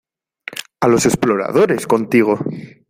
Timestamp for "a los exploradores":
0.79-1.85